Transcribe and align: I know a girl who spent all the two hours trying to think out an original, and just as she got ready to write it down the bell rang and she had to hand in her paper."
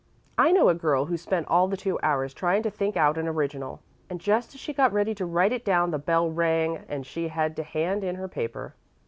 I 0.35 0.51
know 0.51 0.67
a 0.67 0.73
girl 0.73 1.05
who 1.05 1.15
spent 1.15 1.45
all 1.47 1.67
the 1.67 1.77
two 1.77 1.99
hours 2.01 2.33
trying 2.33 2.63
to 2.63 2.71
think 2.71 2.97
out 2.97 3.19
an 3.19 3.27
original, 3.27 3.81
and 4.09 4.19
just 4.19 4.55
as 4.55 4.59
she 4.59 4.73
got 4.73 4.91
ready 4.91 5.13
to 5.13 5.27
write 5.27 5.51
it 5.53 5.63
down 5.63 5.91
the 5.91 5.99
bell 5.99 6.27
rang 6.27 6.77
and 6.89 7.05
she 7.05 7.27
had 7.27 7.55
to 7.57 7.61
hand 7.63 8.03
in 8.03 8.15
her 8.15 8.27
paper." 8.27 8.73